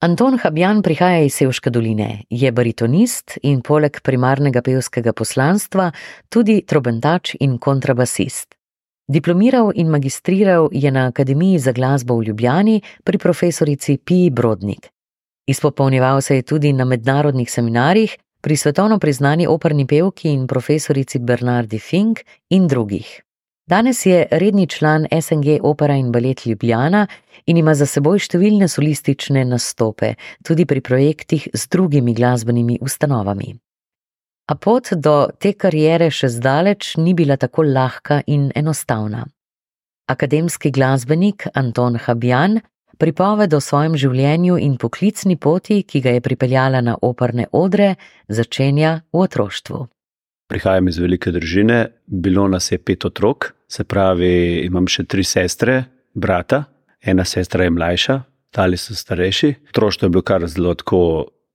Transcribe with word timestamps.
Anton 0.00 0.38
Habjan 0.40 0.78
prihaja 0.80 1.26
iz 1.26 1.34
Sevške 1.36 1.68
doline, 1.70 2.22
je 2.32 2.48
baritonist 2.56 3.34
in 3.44 3.58
poleg 3.60 3.98
primarnega 4.00 4.62
pevskega 4.64 5.12
poslanstva 5.12 5.90
tudi 6.32 6.62
trobentač 6.64 7.34
in 7.44 7.58
kontrabasist. 7.60 8.56
Diplomiral 9.12 9.74
in 9.76 9.92
magistriral 9.92 10.70
je 10.72 10.90
na 10.90 11.04
Akademiji 11.12 11.58
za 11.58 11.76
glasbo 11.76 12.16
v 12.16 12.30
Ljubljani 12.30 12.80
pri 13.04 13.18
profesorici 13.18 13.98
Piji 13.98 14.30
Brodnik. 14.30 14.88
Izpopolnjeval 15.46 16.20
se 16.20 16.36
je 16.36 16.42
tudi 16.42 16.72
na 16.72 16.84
mednarodnih 16.84 17.50
seminarjih 17.50 18.16
pri 18.40 18.56
svetovno 18.56 18.98
priznani 18.98 19.46
operni 19.46 19.86
pevki 19.86 20.32
in 20.32 20.46
profesorici 20.46 21.18
Bernardi 21.18 21.78
Fink 21.78 22.24
in 22.48 22.68
drugih. 22.68 23.20
Danes 23.70 24.06
je 24.06 24.26
redni 24.30 24.66
član 24.66 25.06
SNG 25.22 25.58
Opera 25.62 25.94
in 25.94 26.12
Ballet 26.12 26.46
Ljubljana 26.46 27.06
in 27.46 27.56
ima 27.56 27.74
za 27.74 27.86
seboj 27.86 28.18
številne 28.18 28.66
solistične 28.68 29.44
nastope, 29.46 30.16
tudi 30.42 30.64
pri 30.66 30.80
projektih 30.82 31.44
z 31.54 31.68
drugimi 31.70 32.14
glasbenimi 32.14 32.80
ustanovami. 32.82 33.52
A 34.50 34.56
pot 34.58 34.90
do 34.96 35.28
te 35.38 35.52
karijere 35.52 36.08
še 36.10 36.32
zdaleč 36.34 36.96
ni 36.98 37.14
bila 37.14 37.36
tako 37.36 37.62
lahka 37.62 38.18
in 38.26 38.50
enostavna. 38.58 39.22
Akademski 40.10 40.74
glasbenik 40.74 41.46
Anton 41.54 41.94
Habjan 41.94 42.58
pripoved 42.98 43.54
o 43.54 43.62
svojem 43.62 43.94
življenju 43.94 44.58
in 44.58 44.76
poklicni 44.82 45.38
poti, 45.38 45.84
ki 45.86 46.02
ga 46.02 46.18
je 46.18 46.26
pripeljala 46.26 46.82
na 46.82 46.98
operne 47.02 47.46
odre, 47.52 47.94
začenja 48.26 48.98
v 49.12 49.26
otroštvu. 49.28 49.86
Prihajam 50.50 50.88
iz 50.90 50.98
velike 50.98 51.30
družine, 51.30 51.84
bilo 52.06 52.48
nas 52.50 52.72
je 52.72 52.78
pet 52.78 53.04
otrok, 53.06 53.52
se 53.70 53.84
pravi, 53.86 54.64
imam 54.66 54.88
še 54.90 55.04
tri 55.06 55.22
sestre, 55.24 55.84
brata, 56.14 56.64
ena 57.00 57.24
sestra 57.24 57.68
je 57.68 57.70
mlajša, 57.70 58.16
ostali 58.50 58.76
so 58.76 58.96
starejši. 58.98 59.54
Otroštvo 59.70 60.06
je 60.06 60.10
bilo 60.10 60.22
kar 60.26 60.46
zelo 60.50 60.74
tako, 60.74 61.02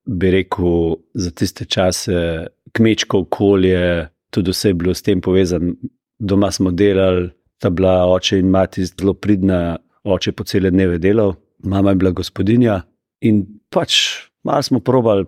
bi 0.05 0.31
rekel, 0.31 0.95
za 1.13 1.31
tiste 1.31 1.65
čase, 1.65 2.47
kmečko 2.71 3.25
okolje, 3.25 4.07
tudi 4.31 4.55
vse 4.55 4.71
je 4.71 4.79
bilo 4.79 4.93
s 4.93 5.03
tem 5.03 5.21
povezano. 5.21 5.75
Doma 6.19 6.51
smo 6.51 6.71
delali, 6.71 7.33
ta 7.59 7.69
bila 7.69 8.05
oče 8.07 8.39
in 8.39 8.47
mati 8.49 8.85
zelo 8.85 9.13
pridna, 9.13 9.77
oče 10.03 10.31
po 10.31 10.43
cele 10.47 10.71
dneve 10.71 10.97
delal, 11.03 11.35
mama 11.63 11.91
je 11.91 11.99
bila 11.99 12.11
gospodinja 12.11 12.81
in 13.21 13.43
pač 13.69 13.97
malo 14.43 14.63
smo 14.63 14.79
probali 14.79 15.25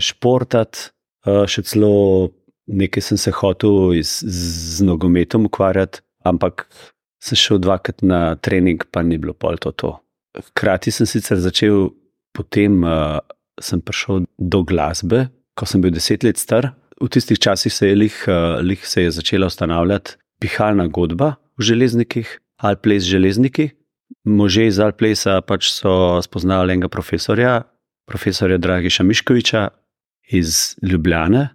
športati, 0.00 0.88
eh, 1.26 1.44
še 1.46 1.62
celo 1.62 2.30
nekaj 2.70 3.02
sem 3.02 3.18
se 3.18 3.32
hotel 3.34 3.92
z, 4.02 4.24
z 4.26 4.86
nogometom 4.86 5.46
ukvarjati, 5.50 6.00
ampak 6.24 6.66
sem 7.22 7.36
šel 7.36 7.60
dvakrat 7.60 8.02
na 8.06 8.36
trening, 8.40 8.84
pa 8.90 9.02
ni 9.02 9.18
bilo 9.18 9.34
pol 9.34 9.58
to. 9.60 9.72
to. 9.72 9.96
Hkrati 10.50 10.92
sem 10.94 11.08
sicer 11.08 11.40
začel, 11.42 11.90
potem 12.36 12.80
uh, 12.86 13.18
sem 13.60 13.82
prišel 13.82 14.24
do 14.38 14.62
glasbe, 14.64 15.28
ko 15.58 15.66
sem 15.66 15.82
bil 15.82 15.92
deset 15.92 16.24
let 16.24 16.40
star. 16.40 16.72
V 17.00 17.08
tistih 17.08 17.40
časih 17.40 17.72
se 17.72 17.90
je 17.90 17.98
lih, 17.98 18.16
uh, 18.28 18.60
lih 18.64 18.80
se 18.86 19.08
je 19.08 19.10
začela 19.18 19.50
ustanavljati 19.50 20.16
pihalna 20.40 20.86
godba 20.86 21.34
v 21.58 21.62
železnikih, 21.62 22.38
Alples 22.60 23.04
železniki. 23.04 23.70
Može 24.24 24.66
iz 24.66 24.78
Alplesa 24.80 25.40
pač 25.40 25.70
so 25.72 26.20
spoznali 26.22 26.74
enega 26.74 26.88
profesorja, 26.92 27.62
profesorja 28.08 28.58
Dragiša 28.58 29.04
Miškoviča 29.06 29.68
iz 30.28 30.76
Ljubljane, 30.82 31.48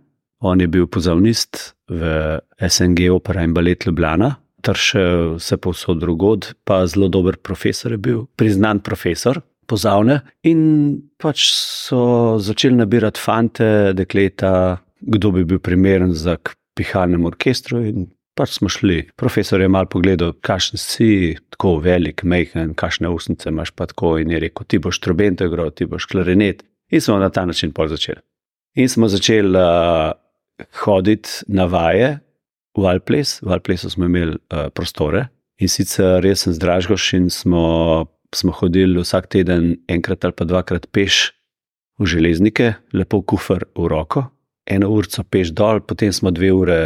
On 0.43 0.59
je 0.59 0.67
bil 0.67 0.87
pozavnist 0.87 1.75
v 1.87 2.39
SNG 2.59 3.09
Opera 3.13 3.43
in 3.45 3.53
Ballet 3.55 3.85
Ljubljana, 3.85 4.35
ter 4.65 4.79
še 4.79 5.03
vse 5.37 5.57
povsod 5.61 6.01
drugod, 6.01 6.51
pa 6.65 6.83
zelo 6.89 7.07
dober 7.13 7.37
profesor 7.37 7.93
je 7.95 8.01
bil, 8.01 8.23
priznan 8.35 8.81
profesor 8.83 9.41
pozavne. 9.69 10.19
In 10.49 10.59
pač 11.21 11.47
so 11.53 12.35
začeli 12.41 12.81
nabirati 12.81 13.21
fante, 13.21 13.69
dekleta, 13.97 14.81
kdo 15.01 15.31
bi 15.35 15.45
bil 15.47 15.61
primeren 15.63 16.13
za 16.13 16.37
pihalnem 16.77 17.25
orkestru. 17.29 17.81
In 17.85 18.09
pač 18.35 18.57
smo 18.59 18.69
šli. 18.71 19.01
Profesor 19.17 19.61
je 19.63 19.71
mal 19.71 19.87
pogledal, 19.91 20.35
kakšen 20.45 20.81
si, 20.81 21.09
tako 21.55 21.77
velik, 21.85 22.25
mehen, 22.27 22.75
kakšne 22.77 23.09
usnice 23.13 23.49
imaš 23.53 23.71
pa 23.77 23.87
tako. 23.89 24.17
In 24.21 24.33
je 24.33 24.43
rekel, 24.47 24.67
ti 24.67 24.81
boš 24.81 24.99
trobento 25.01 25.47
igral, 25.47 25.71
ti 25.71 25.87
boš 25.89 26.09
klarinet. 26.11 26.65
In 26.93 27.01
smo 27.01 27.17
na 27.21 27.31
ta 27.33 27.45
način 27.45 27.73
pol 27.73 27.89
začeli. 27.89 28.21
In 28.81 28.91
smo 28.91 29.07
začeli. 29.09 29.55
Uh, 29.55 30.13
hoditi 30.83 31.29
na 31.47 31.65
vaje 31.65 32.19
v 32.77 32.85
Alples. 32.85 33.39
V 33.41 33.51
Alplesu 33.51 33.89
smo 33.89 34.05
imeli 34.05 34.35
uh, 34.35 34.67
prostore 34.73 35.27
in 35.59 35.71
sicer 35.71 36.19
res 36.23 36.45
sem 36.45 36.53
zdražgoš 36.55 37.13
in 37.15 37.29
smo, 37.31 38.07
smo 38.35 38.51
hodili 38.51 38.99
vsak 38.99 39.29
teden 39.31 39.75
enkrat 39.87 40.25
ali 40.25 40.35
pa 40.35 40.47
dvakrat 40.47 40.87
peš 40.91 41.31
v 41.99 42.07
železnike, 42.11 42.73
lepo 42.91 43.21
kufr 43.23 43.63
v 43.71 43.87
roko, 43.87 44.25
eno 44.67 44.89
urco 44.91 45.23
peš 45.23 45.53
dol, 45.55 45.79
potem 45.79 46.11
smo 46.11 46.31
dve 46.31 46.51
ure 46.51 46.79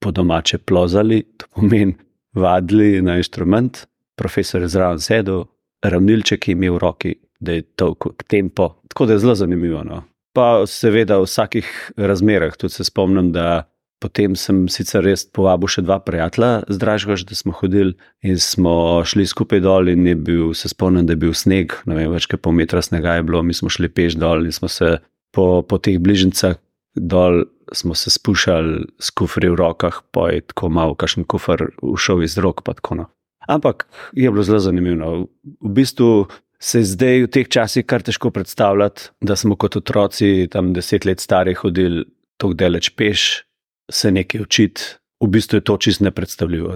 po 0.00 0.10
domače 0.10 0.58
plozali, 0.64 1.22
to 1.36 1.48
pomeni 1.52 1.96
vadili 2.34 3.02
na 3.04 3.18
inštrument, 3.20 3.84
profesor 4.16 4.64
je 4.64 4.72
zraven 4.72 5.00
sedel, 5.04 5.44
ravnilček 5.84 6.48
je 6.48 6.56
imel 6.56 6.78
v 6.78 6.80
roki, 6.80 7.14
da 7.40 7.52
je 7.52 7.62
to 7.76 7.92
tempo. 8.26 8.80
Tako 8.88 9.06
da 9.06 9.12
je 9.12 9.18
zelo 9.18 9.34
zanimivo. 9.34 9.84
No? 9.84 10.02
Pa 10.34 10.66
seveda 10.66 11.20
v 11.22 11.28
vsakih 11.28 11.68
razmerah. 11.96 12.56
Tudi 12.58 12.74
se 12.74 12.84
spomnim, 12.84 13.30
da 13.32 13.64
potem 14.02 14.34
sem 14.36 14.66
sicer 14.68 15.04
res 15.06 15.24
povabil 15.24 15.70
še 15.70 15.84
dva 15.86 16.00
prijatelja, 16.04 16.66
zdražgaš, 16.68 17.24
da 17.24 17.38
smo 17.38 17.54
hodili 17.56 17.94
in 18.26 18.36
smo 18.42 19.00
šli 19.06 19.24
skupaj 19.30 19.62
dol. 19.64 19.88
In 19.94 20.04
bil, 20.26 20.52
se 20.58 20.68
spomnim, 20.68 21.06
da 21.06 21.14
je 21.14 21.22
bil 21.22 21.32
sneg, 21.32 21.78
ne 21.88 21.96
vem, 21.96 22.12
več 22.12 22.28
kot 22.28 22.42
pol 22.44 22.56
metra 22.58 22.82
snega 22.84 23.16
je 23.16 23.26
bilo, 23.30 23.40
mi 23.46 23.56
smo 23.56 23.72
šli 23.72 23.88
peš 23.88 24.18
dol 24.20 24.44
in 24.44 24.52
smo 24.52 24.68
se 24.68 24.98
po, 25.32 25.62
po 25.62 25.80
teh 25.80 25.96
bližnjicah 26.02 26.58
dol. 26.94 27.46
Smo 27.72 27.94
se 27.96 28.10
spuščali 28.12 28.82
s 29.00 29.08
kufri 29.16 29.48
v 29.48 29.56
rokah, 29.56 30.02
pa 30.12 30.28
je 30.34 30.42
tako 30.52 30.68
malo, 30.68 30.92
kakšen 31.00 31.24
kufr 31.24 31.70
ušel 31.80 32.20
iz 32.26 32.36
rok. 32.36 32.60
No. 32.92 33.06
Ampak 33.48 33.86
je 34.12 34.28
bilo 34.28 34.44
zelo 34.44 34.60
zanimivo. 34.60 35.30
V 35.64 35.70
bistvu 35.72 36.26
se 36.64 36.80
zdaj 36.82 37.26
v 37.26 37.30
teh 37.30 37.48
časih 37.48 37.84
kar 37.84 38.02
težko 38.04 38.30
predstavljati, 38.32 39.10
da 39.20 39.36
smo 39.36 39.56
kot 39.60 39.76
otroci, 39.76 40.48
tam 40.50 40.72
deset 40.72 41.04
let 41.04 41.20
stari, 41.20 41.52
hodili 41.58 42.06
tako 42.40 42.56
daleč 42.56 42.90
peš, 42.96 43.44
se 43.92 44.12
nekaj 44.12 44.46
učiti. 44.46 44.94
V 45.22 45.28
bistvu 45.30 45.60
je 45.60 45.64
to 45.64 45.76
čist 45.80 46.02
nepredstavljivo. 46.04 46.74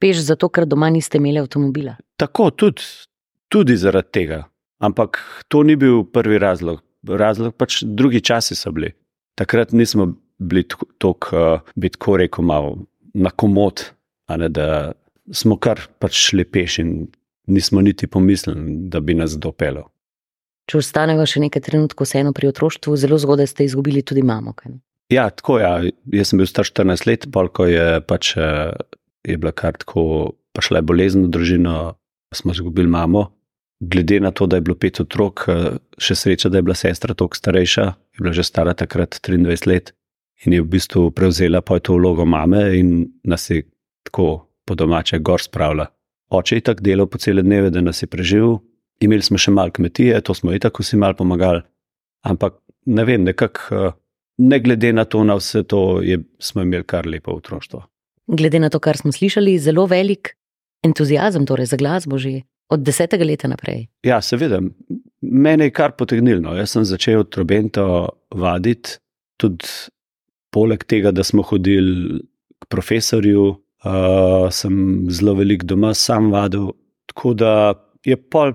Peš 0.00 0.22
zato, 0.28 0.48
ker 0.52 0.66
doma 0.68 0.88
niste 0.92 1.18
imeli 1.18 1.40
avtomobila. 1.42 1.96
Tako, 2.20 2.50
tudi, 2.50 2.84
tudi 3.52 3.76
zaradi 3.76 4.12
tega. 4.12 4.38
Ampak 4.84 5.18
to 5.48 5.62
ni 5.66 5.76
bil 5.76 6.04
prvi 6.12 6.38
razlog. 6.40 6.80
Razlog 7.08 7.56
pač 7.58 7.82
drugi 7.82 8.20
časi 8.22 8.56
so 8.56 8.70
bili. 8.72 8.92
Takrat 9.36 9.72
nismo 9.72 10.12
bili 10.38 10.64
tako, 11.02 11.36
uh, 11.36 11.74
bi 11.74 11.90
tako 11.90 12.16
rekel, 12.20 12.44
malo 12.46 12.76
na 13.14 13.30
komod, 13.30 13.84
ne, 14.30 14.48
da 14.48 14.92
smo 15.32 15.58
kar 15.60 15.80
pač 16.00 16.20
šli 16.30 16.46
peš 16.48 16.78
in 16.84 16.94
nismo 17.46 17.80
niti 17.80 18.06
pomislili, 18.06 18.76
da 18.88 19.00
bi 19.00 19.14
nas 19.14 19.36
dopelo. 19.38 19.88
Če 20.70 20.78
ostanemo 20.78 21.26
še 21.26 21.42
nekaj 21.42 21.64
trenutkov, 21.66 22.06
vseeno 22.06 22.32
pri 22.36 22.52
otroštvu, 22.52 22.94
zelo 22.96 23.18
zgodaj 23.18 23.50
ste 23.50 23.66
izgubili 23.66 24.04
tudi 24.06 24.22
mamo. 24.22 24.54
Kaj? 24.54 24.76
Ja, 25.12 25.26
tako 25.30 25.58
je. 25.58 25.66
Ja. 25.66 25.92
Jaz 26.20 26.30
sem 26.30 26.40
bil 26.40 26.48
star 26.48 26.68
14 26.68 27.06
let, 27.08 27.26
polko 27.34 27.66
je, 27.66 28.00
pač, 28.06 28.36
eh, 28.38 28.72
je 29.26 29.38
bila 29.38 29.52
kar 29.52 29.76
tako, 29.76 30.34
pa 30.54 30.62
šla 30.62 30.80
je 30.80 30.88
bolezen 30.88 31.26
v 31.26 31.32
družino, 31.34 31.76
smo 32.34 32.54
izgubili 32.54 32.88
mamo. 32.88 33.30
Glede 33.82 34.20
na 34.22 34.30
to, 34.30 34.46
da 34.46 34.56
je 34.56 34.64
bilo 34.68 34.78
pet 34.78 35.02
otrok, 35.02 35.44
eh, 35.48 35.80
še 35.98 36.14
sreča, 36.14 36.48
da 36.48 36.60
je 36.60 36.68
bila 36.68 36.78
sestra 36.78 37.14
toliko 37.14 37.36
starejša, 37.36 37.84
je 38.14 38.22
bila 38.22 38.32
že 38.32 38.46
stara 38.46 38.74
takrat 38.74 39.18
23 39.18 39.66
let 39.66 39.92
in 40.46 40.52
je 40.52 40.62
v 40.62 40.66
bistvu 40.66 41.10
prevzela 41.14 41.62
pa 41.62 41.78
to 41.78 41.94
vlogo 41.94 42.24
mame 42.26 42.62
in 42.74 43.12
nas 43.24 43.50
je 43.50 43.62
tako 44.02 44.48
po 44.66 44.74
domače 44.74 45.18
gor 45.18 45.40
spravila. 45.42 45.86
Oče 46.32 46.56
je 46.56 46.64
tako 46.64 46.80
delal 46.80 47.06
po 47.06 47.18
cele 47.18 47.42
dneve, 47.42 47.70
da 47.70 47.80
nas 47.84 48.02
je 48.02 48.08
preživel. 48.08 48.56
Imeli 49.04 49.22
smo 49.22 49.38
še 49.38 49.52
malo 49.52 49.72
kmetije, 49.74 50.20
to 50.24 50.34
smo 50.34 50.54
i 50.54 50.60
tako 50.62 50.82
si 50.82 50.96
malo 50.96 51.16
pomagali. 51.18 51.60
Ampak 52.24 52.56
ne 52.86 53.04
vem, 53.04 53.24
nekako, 53.26 53.74
eh, 53.76 53.96
ne 54.38 54.60
glede 54.60 54.92
na 54.92 55.04
to, 55.04 55.24
na 55.24 55.36
vse 55.36 55.64
to, 55.68 56.00
je, 56.02 56.22
smo 56.38 56.62
imeli 56.62 56.86
kar 56.88 57.06
lepo 57.06 57.34
otroštvo. 57.36 57.82
Glede 58.32 58.62
na 58.62 58.70
to, 58.70 58.80
kar 58.80 58.96
smo 58.96 59.12
slišali, 59.12 59.58
zelo 59.58 59.86
velik 59.86 60.36
entuzijazem 60.82 61.46
torej 61.46 61.66
za 61.66 61.76
glasbo 61.76 62.18
že 62.18 62.40
od 62.72 62.80
desetega 62.80 63.24
leta 63.24 63.48
naprej. 63.48 63.86
Ja, 64.06 64.22
seveda, 64.24 64.62
mene 65.20 65.68
je 65.68 65.74
kar 65.76 65.92
potegnilo. 65.98 66.40
No. 66.40 66.54
Jaz 66.56 66.72
sem 66.72 66.86
začel 66.88 67.26
trobento 67.28 67.84
vaditi, 68.32 68.96
tudi 69.36 69.68
poleg 70.52 70.84
tega, 70.88 71.12
da 71.12 71.24
smo 71.24 71.44
hodili 71.44 72.22
k 72.62 72.68
profesorju, 72.72 73.61
uh, 73.84 74.48
sem 74.50 75.06
zelo 75.10 75.34
velik 75.38 75.64
doma, 75.64 75.94
sam 75.94 76.30
vadil. 76.32 76.72
Tako 77.10 77.34
da 77.34 77.52
je 78.04 78.16
pol, 78.16 78.54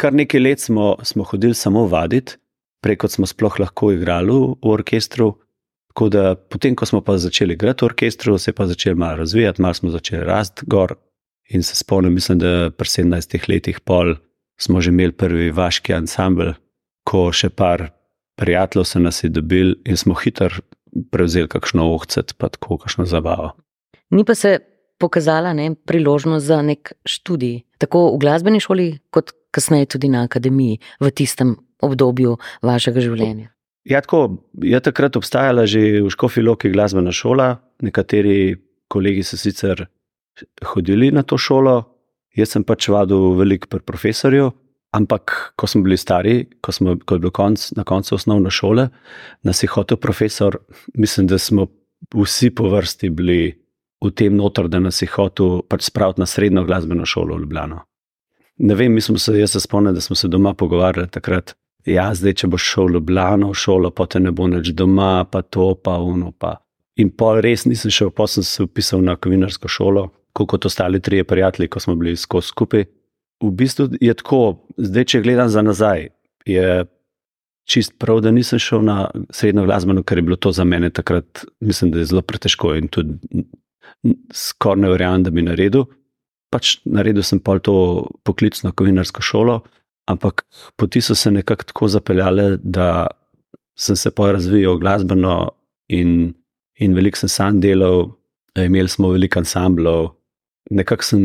kar 0.00 0.14
nekaj 0.14 0.40
let 0.40 0.60
smo, 0.60 0.96
smo 1.02 1.24
hodili 1.24 1.54
samo 1.54 1.86
vaditi, 1.86 2.36
preko 2.82 3.08
smo 3.08 3.26
sploh 3.26 3.60
lahko 3.60 3.92
igrali 3.92 4.32
v 4.32 4.72
orkestru. 4.74 5.36
Tako 5.92 6.08
da 6.08 6.34
potem, 6.34 6.74
ko 6.74 6.86
smo 6.88 7.02
pa 7.04 7.18
začeli 7.20 7.54
igrati 7.54 7.84
v 7.84 7.90
orkestru, 7.92 8.38
se 8.38 8.50
je 8.50 8.56
pa 8.56 8.66
začel 8.66 8.96
malo 8.96 9.22
razvijati, 9.22 9.62
malo 9.62 9.74
smo 9.74 9.90
začeli 9.90 10.24
rasti 10.24 10.66
gor. 10.66 10.96
In 11.50 11.62
se 11.62 11.76
spomnim, 11.76 12.14
mislim, 12.14 12.38
da 12.38 12.70
pri 12.70 12.88
17 12.88 13.48
letih 13.48 13.80
pol 13.80 14.14
smo 14.60 14.80
že 14.80 14.90
imeli 14.90 15.12
prvi 15.12 15.50
vaški 15.50 15.92
ansambl, 15.94 16.54
ko 17.04 17.32
še 17.32 17.50
par 17.50 17.90
prijateljev 18.38 18.84
se 18.84 19.00
nas 19.00 19.24
je 19.24 19.28
dobil 19.28 19.74
in 19.84 19.96
smo 19.96 20.14
hitro 20.14 20.62
prevzeli 21.10 21.48
kakšno 21.48 21.88
ohcet, 21.94 22.34
pa 22.38 22.48
tako 22.48 22.78
kakšno 22.78 23.04
zabavo. 23.04 23.52
Ni 24.12 24.24
pa 24.28 24.34
se 24.36 24.58
pokazala 25.00 25.52
ne, 25.56 25.72
priložnost 25.74 26.46
za 26.46 26.60
nek 26.62 26.92
študij, 27.08 27.62
tako 27.82 28.12
v 28.14 28.20
glasbeni 28.22 28.60
šoli, 28.62 28.88
kot 29.10 29.32
kasneje 29.52 29.94
tudi 29.96 30.08
na 30.12 30.24
akademiji, 30.28 30.78
v 31.00 31.10
tistem 31.10 31.56
obdobju 31.82 32.36
vašega 32.62 33.02
življenja. 33.02 33.50
Ja, 33.88 33.98
tako, 34.04 34.46
je 34.62 34.78
takrat 34.78 35.16
obstajala 35.18 35.66
že 35.66 36.04
v 36.04 36.10
Škofi 36.12 36.44
Loki 36.44 36.70
glasbena 36.70 37.10
šola, 37.10 37.56
nekateri 37.82 38.54
kolegi 38.92 39.24
so 39.26 39.36
sicer 39.40 39.88
hodili 40.74 41.10
na 41.10 41.24
to 41.26 41.38
šolo, 41.38 41.80
jaz 42.36 42.54
sem 42.54 42.64
pač 42.64 42.88
vadil 42.92 43.34
veliko 43.38 43.68
pri 43.72 43.82
profesorju. 43.82 44.52
Ampak, 44.92 45.54
ko 45.56 45.64
smo 45.64 45.80
bili 45.86 45.96
stari, 45.96 46.34
ko, 46.60 46.68
smo, 46.68 46.98
ko 47.00 47.16
je 47.16 47.22
bil 47.24 47.32
konc, 47.32 47.62
na 47.78 47.80
koncu 47.88 48.12
osnovne 48.12 48.50
šole, 48.52 48.90
nas 49.40 49.62
je 49.64 49.70
hotel 49.72 49.96
profesor, 49.96 50.58
mislim, 50.92 51.30
da 51.32 51.38
smo 51.40 51.64
vsi 52.12 52.50
po 52.52 52.68
vrsti 52.68 53.08
bili 53.08 53.61
v 54.02 54.10
tem 54.10 54.36
notor, 54.36 54.68
da 54.68 54.80
nas 54.82 55.02
je 55.02 55.08
hotel 55.08 55.62
pač 55.68 55.86
spraviti 55.88 56.20
na 56.20 56.26
srednjo 56.26 56.64
glasbeno 56.66 57.06
šolo 57.06 57.36
v 57.36 57.44
Ljubljano. 57.44 57.82
Ne 58.58 58.74
vem, 58.74 58.92
mi 58.92 59.00
smo 59.00 59.18
se, 59.18 59.34
jaz 59.38 59.54
se 59.54 59.60
spomnim, 59.60 59.94
da 59.94 60.00
smo 60.00 60.16
se 60.16 60.28
doma 60.28 60.54
pogovarjali 60.54 61.10
takrat. 61.10 61.54
Ja, 61.86 62.10
zdaj, 62.14 62.34
če 62.42 62.50
boš 62.50 62.66
šel 62.74 62.90
v 62.90 62.96
Ljubljano, 62.96 63.50
v 63.50 63.58
šolo, 63.58 63.90
pa 63.90 64.06
te 64.06 64.20
ne 64.20 64.30
bo 64.30 64.46
več 64.50 64.72
doma, 64.74 65.24
pa 65.24 65.42
to, 65.42 65.72
pa 65.74 65.98
uno. 65.98 66.32
Pa. 66.32 66.56
In 67.00 67.10
pol 67.10 67.40
res 67.42 67.64
nisem 67.66 67.90
šel, 67.90 68.10
pa 68.10 68.26
sem 68.26 68.44
se 68.46 68.66
upisal 68.66 69.02
na 69.02 69.16
kovinarsko 69.16 69.70
šolo, 69.70 70.10
kot 70.32 70.66
ostali 70.66 71.00
trije 71.00 71.24
prijatelji, 71.24 71.70
ko 71.70 71.80
smo 71.80 71.96
bili 71.96 72.16
skozi 72.16 72.52
skupaj 72.52 72.86
v 73.42 73.50
bistvu 73.50 73.88
je 74.00 74.14
tako, 74.14 74.42
zdaj, 74.78 75.06
če 75.10 75.22
gledam 75.24 75.50
za 75.50 75.62
nazaj, 75.66 76.08
je 76.46 76.84
čist 77.68 77.94
prav, 78.02 78.22
da 78.22 78.32
nisem 78.34 78.60
šel 78.62 78.84
na 78.86 78.96
srednjo 79.34 79.66
glasbeno, 79.66 80.02
ker 80.06 80.18
je 80.18 80.26
bilo 80.26 80.36
to 80.36 80.52
za 80.54 80.64
mene 80.64 80.90
takrat, 80.90 81.44
mislim, 81.60 81.92
da 81.92 82.02
je 82.02 82.10
zelo 82.10 82.22
pretežko 82.22 82.74
in 82.78 82.88
tudi 82.92 83.44
skoraj 84.34 84.80
ne 84.82 84.90
verjamem, 84.92 85.22
da 85.26 85.30
bi 85.30 85.44
naredil. 85.46 85.86
Pač 86.52 86.76
naredil 86.84 87.24
sem 87.24 87.40
pol 87.40 87.62
to 87.64 87.74
poklicno 88.26 88.72
kovinarsko 88.76 89.22
šolo, 89.24 89.60
ampak 90.10 90.44
poti 90.76 91.00
so 91.00 91.14
se 91.14 91.30
nekako 91.30 91.68
tako 91.70 91.88
zapeljale, 91.88 92.56
da 92.62 93.06
sem 93.78 93.96
se 93.96 94.10
pa 94.10 94.32
razvijal 94.32 94.76
glasbeno 94.78 95.36
in, 95.88 96.34
in 96.78 96.94
veliko 96.94 97.22
sem 97.22 97.28
sam 97.32 97.60
delal, 97.60 98.10
imeli 98.58 98.88
smo 98.88 99.14
veliko 99.14 99.40
ansamblov, 99.40 100.12
nekako 100.70 101.04
sem 101.04 101.24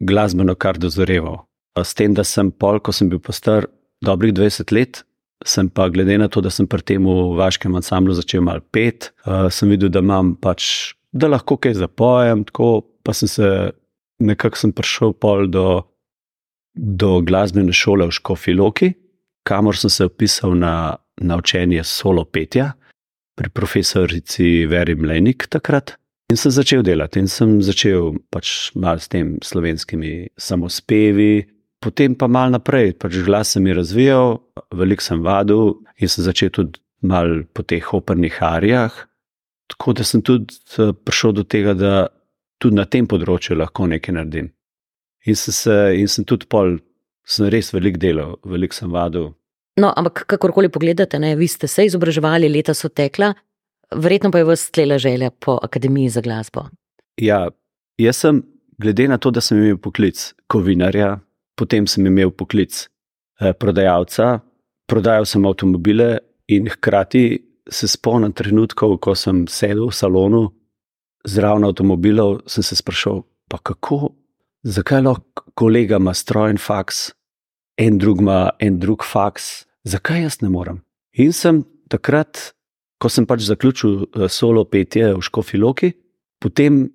glasbeno 0.00 0.54
kar 0.54 0.78
dozoreval. 0.78 1.42
S 1.78 1.94
tem, 1.94 2.14
da 2.14 2.24
sem 2.26 2.50
pol, 2.50 2.80
ko 2.80 2.92
sem 2.94 3.10
bil 3.10 3.20
postar, 3.22 3.66
dobrih 4.04 4.32
20 4.34 4.72
let, 4.74 5.02
sem 5.46 5.68
pa 5.70 5.88
glede 5.88 6.18
na 6.18 6.28
to, 6.28 6.42
da 6.42 6.50
sem 6.50 6.66
pri 6.66 6.82
tem 6.82 7.06
vaškem 7.38 7.74
ansamblu 7.78 8.14
začel 8.14 8.42
malo 8.42 8.62
pet, 8.74 9.12
sem 9.54 9.70
videl, 9.70 9.90
da 9.90 10.02
imam 10.02 10.34
pač, 10.38 10.94
da 11.12 11.28
lahko 11.28 11.56
kaj 11.56 11.78
zapojem, 11.78 12.44
tako 12.48 12.82
pa 13.02 13.14
sem 13.16 13.28
se 13.28 13.48
nekako 14.18 14.58
sem 14.58 14.72
prišel 14.72 15.14
pol 15.14 15.46
do, 15.46 15.82
do 16.74 17.20
glasbene 17.20 17.72
šole 17.72 18.08
v 18.08 18.16
Škofi 18.18 18.54
Loki, 18.54 18.92
kamor 19.46 19.76
sem 19.76 19.90
se 19.90 20.06
upisal 20.06 20.56
na, 20.58 20.96
na 21.20 21.38
učenje 21.38 21.84
solo 21.84 22.24
petja 22.24 22.72
pri 23.38 23.50
profesorici 23.54 24.66
Veri 24.66 24.96
Mlenik 24.98 25.46
takrat. 25.48 25.94
In 26.28 26.36
sem 26.36 26.52
začel 26.52 26.82
delati, 26.84 27.22
in 27.22 27.28
sem 27.30 27.54
začel 27.64 28.18
pač 28.28 28.74
malo 28.76 29.00
s 29.00 29.08
tem 29.08 29.38
slovenskimi 29.40 30.28
samospevi, 30.36 31.46
potem 31.80 32.12
pa 32.18 32.28
malo 32.28 32.58
naprej, 32.58 32.98
pač 33.00 33.16
glas 33.24 33.54
sem 33.54 33.64
jih 33.64 33.78
razvijal, 33.78 34.36
veliko 34.76 35.06
sem 35.06 35.22
vadil 35.24 35.78
in 35.96 36.10
sem 36.10 36.26
začel 36.26 36.52
tudi 36.52 36.82
malo 37.00 37.46
po 37.54 37.64
teh 37.64 37.94
opernih 37.94 38.42
arijah. 38.44 39.07
Tako 39.68 39.92
da 39.98 40.04
sem 40.04 40.22
tudi 40.24 40.54
eh, 40.78 40.92
prišel 40.92 41.34
do 41.38 41.44
tega, 41.44 41.74
da 41.74 42.08
tudi 42.62 42.78
na 42.78 42.86
tem 42.88 43.06
področju 43.06 43.58
lahko 43.58 43.86
nekaj 43.90 44.16
naredim. 44.16 44.52
In 45.28 45.36
sem, 45.36 45.54
se, 45.54 45.74
in 45.98 46.08
sem 46.08 46.24
tudi 46.28 46.48
pol, 46.50 46.78
sem 47.28 47.50
res 47.52 47.72
veliko 47.74 48.00
delal, 48.00 48.36
veliko 48.48 48.76
sem 48.76 48.90
vadil. 48.92 49.32
No, 49.78 49.92
ampak 49.94 50.24
kakorkoli 50.30 50.70
pogledate, 50.74 51.20
ne, 51.22 51.34
vi 51.38 51.46
ste 51.50 51.68
se 51.70 51.84
izobraževali, 51.86 52.48
leta 52.50 52.74
so 52.74 52.88
tekla, 52.90 53.30
verjetno 53.94 54.32
pa 54.34 54.40
je 54.40 54.48
vas 54.48 54.64
tlela 54.74 54.98
želja 54.98 55.30
po 55.30 55.58
Akademiji 55.62 56.14
za 56.16 56.22
glasbo. 56.24 56.66
Ja, 57.20 57.46
jaz 58.00 58.22
sem, 58.24 58.42
glede 58.78 59.08
na 59.08 59.18
to, 59.18 59.30
da 59.30 59.42
sem 59.44 59.60
imel 59.60 59.78
poklic 59.82 60.32
kovinarja, 60.50 61.18
potem 61.58 61.86
sem 61.86 62.06
imel 62.06 62.32
poklic 62.34 62.86
eh, 63.40 63.52
prodajalca, 63.52 64.38
prodajal 64.90 65.28
sem 65.28 65.46
avtomobile 65.46 66.16
in 66.48 66.70
hkrati 66.72 67.24
se 67.70 67.88
spomnim 67.88 68.32
trenutkov, 68.32 68.98
ko 69.00 69.14
sem 69.14 69.46
sedel 69.48 69.88
v 69.88 69.94
salonu 69.94 70.42
zraven 71.28 71.66
avtomobilov, 71.68 72.42
sem 72.46 72.64
se 72.64 72.76
sprašal, 72.78 73.22
pa 73.48 73.58
kako, 73.58 74.12
zakaj 74.64 75.02
lahko 75.04 75.44
kolega 75.58 75.98
ima 76.00 76.14
strojen 76.14 76.58
faks, 76.58 77.10
en 77.78 77.98
drug 77.98 78.22
ima 78.24 78.50
en 78.60 78.78
drug 78.80 79.04
faks, 79.04 79.66
zakaj 79.84 80.22
jaz 80.26 80.40
ne 80.42 80.52
morem. 80.52 80.82
In 81.18 81.32
sem 81.32 81.62
takrat, 81.90 82.52
ko 82.98 83.10
sem 83.12 83.26
pač 83.26 83.46
zaključil 83.46 83.94
eh, 84.02 84.28
solo 84.28 84.64
petje 84.64 85.14
v 85.14 85.22
Škofi 85.22 85.58
Loki, 85.58 85.92
potem 86.42 86.88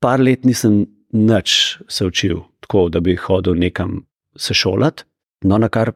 par 0.00 0.20
let 0.20 0.44
nisem 0.44 0.84
nič 1.16 1.78
se 1.88 2.06
učil, 2.06 2.42
tako 2.60 2.88
da 2.92 3.00
bi 3.00 3.16
hodil 3.16 3.56
nekam 3.58 4.04
se 4.36 4.54
šolati. 4.54 5.04
No, 5.44 5.58
na 5.58 5.68
kar 5.68 5.92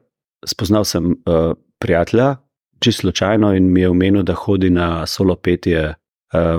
spoznal 0.47 0.85
sem 0.85 1.13
uh, 1.13 1.53
prijatelja, 1.81 2.37
čisto 2.81 3.01
slučajno, 3.01 3.55
in 3.57 3.73
mi 3.73 3.81
je 3.81 3.89
omenil, 3.89 4.23
da 4.23 4.35
hodi 4.35 4.71
na 4.71 5.07
solo 5.07 5.37
petje 5.37 5.89
uh, 5.89 5.95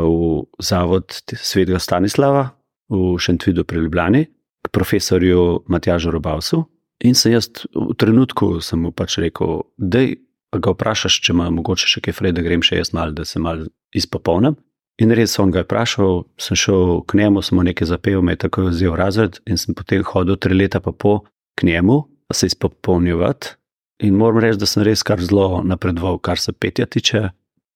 v 0.02 0.44
zavod 0.60 1.22
Svetega 1.34 1.80
Stanislava 1.80 2.50
v 2.92 3.18
Šentvidu 3.20 3.64
pri 3.64 3.80
Ljubljani, 3.80 4.26
k 4.62 4.70
profesorju 4.72 5.64
Matjažu 5.68 6.12
Robavsu. 6.12 6.64
In 7.04 7.16
se 7.16 7.32
jaz 7.32 7.48
v 7.74 7.96
trenutku 7.98 8.60
sem 8.62 8.80
mu 8.80 8.92
pač 8.92 9.18
rekel, 9.18 9.64
da 9.78 10.04
ga 10.52 10.74
vprašaš, 10.76 11.22
če 11.24 11.34
ima 11.34 11.48
mogoče 11.50 11.88
še 11.88 12.04
kaj 12.06 12.18
fred, 12.18 12.36
da 12.36 12.44
grem 12.46 12.62
še 12.62 12.82
jaz 12.82 12.92
mal, 12.94 13.16
da 13.16 13.26
se 13.26 13.40
mal 13.40 13.64
izpopolnim. 13.96 14.58
In 15.02 15.14
res 15.16 15.34
sem 15.34 15.50
ga 15.54 15.64
vprašal, 15.64 16.26
sem 16.38 16.60
šel 16.60 17.02
k 17.08 17.18
njemu, 17.18 17.42
smo 17.42 17.64
nekaj 17.66 17.90
zapel, 17.90 18.22
me 18.22 18.36
je 18.36 18.44
tako 18.44 18.68
vzel 18.68 18.94
razred 19.00 19.40
in 19.50 19.58
sem 19.58 19.74
potem 19.74 20.04
hodil 20.06 20.38
tri 20.38 20.54
leta 20.54 20.84
pa 20.84 20.92
po 20.92 21.22
k 21.58 21.66
njemu, 21.66 22.04
se 22.36 22.52
izpopolnjevati. 22.52 23.56
In 24.02 24.16
moram 24.18 24.42
reči, 24.42 24.58
da 24.58 24.66
sem 24.66 24.84
res 24.84 25.04
kar 25.06 25.22
zelo 25.22 25.62
napredoval, 25.62 26.18
kar 26.26 26.40
se 26.42 26.54
petja 26.54 26.88
tiče, 26.90 27.28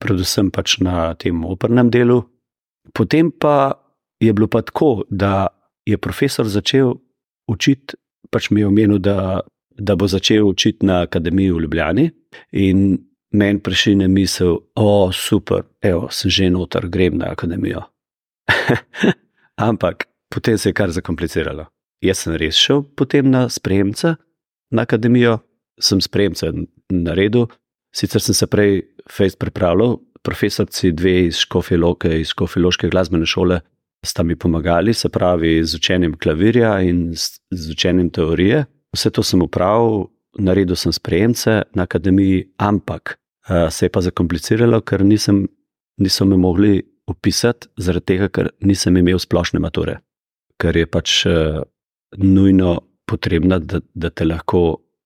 predvsem 0.01 0.49
pač 0.53 0.79
na 0.81 1.13
tem 1.21 1.43
opernem 1.45 1.91
delu. 1.93 2.23
Potem 2.97 3.29
pa 3.31 3.75
je 4.21 4.33
bilo 4.33 4.47
pa 4.49 4.63
tako, 4.65 5.05
da 5.09 5.47
je 5.85 5.97
profesor 6.01 6.49
začel 6.49 6.95
učiti, 7.51 7.97
pač 8.33 8.49
mi 8.49 8.63
je 8.63 8.69
omenil, 8.71 8.97
da, 8.99 9.41
da 9.77 9.95
bo 9.95 10.09
začel 10.09 10.47
učiti 10.49 10.85
na 10.85 11.03
akademiji 11.05 11.53
v 11.53 11.61
Ljubljani. 11.65 12.09
In 12.57 12.97
meni 13.31 13.61
prešine 13.61 14.07
misel, 14.07 14.57
o, 14.75 15.11
super, 15.13 15.65
evo, 15.81 16.09
sem 16.09 16.31
že 16.31 16.49
noter, 16.49 16.89
grem 16.89 17.19
na 17.21 17.29
akademijo. 17.35 17.85
Ampak 19.69 20.07
potem 20.33 20.57
se 20.57 20.69
je 20.69 20.73
kar 20.73 20.89
zakompliciralo. 20.91 21.69
Jaz 22.01 22.25
sem 22.25 22.35
res 22.35 22.57
šel 22.57 22.83
potem 22.97 23.29
na 23.31 23.45
sprememce 23.49 24.15
na 24.73 24.83
akademijo, 24.83 25.39
sem 25.81 26.01
sprememce 26.01 26.51
naredil, 26.93 27.47
sicer 27.95 28.21
sem 28.21 28.35
se 28.35 28.47
prej 28.47 28.81
fejst 29.11 29.39
pripravljal, 29.39 29.97
profesorci 30.25 30.91
dve 30.91 31.27
iz 31.27 31.41
Škofiloke, 31.43 32.09
iz 32.19 32.33
Škofiloške 32.33 32.89
glasbene 32.89 33.27
šole 33.29 33.59
sta 34.05 34.23
mi 34.23 34.35
pomagali, 34.35 34.93
se 34.93 35.09
pravi 35.09 35.59
z 35.65 35.75
učenjem 35.75 36.17
klavirja 36.17 36.79
in 36.81 37.11
z 37.15 37.71
učenjem 37.71 38.09
teorije. 38.09 38.65
Vse 38.93 39.09
to 39.09 39.23
sem 39.23 39.41
upravil, 39.41 40.07
naredil 40.37 40.77
sem 40.77 40.93
sprememce 40.93 41.61
na 41.73 41.83
akademiji, 41.83 42.43
ampak 42.57 43.17
Eh, 43.49 43.71
se 43.71 43.85
je 43.85 43.89
pa 43.89 44.01
zakompliciralo, 44.01 44.81
ker 44.81 45.03
nisem, 45.05 45.45
niso 46.01 46.25
me 46.25 46.37
mogli 46.37 46.81
upisati, 47.07 47.67
zaradi 47.77 48.05
tega, 48.05 48.29
ker 48.33 48.49
nisem 48.65 48.97
imel 48.97 49.19
splošne 49.21 49.61
mature, 49.61 49.99
ker 50.57 50.77
je 50.77 50.85
pač 50.89 51.17
uh, 51.29 51.59
nujno 52.17 52.79
potrebna, 53.05 53.59
da, 53.61 53.83
da 53.93 54.09
te 54.09 54.25
lahko 54.25 54.61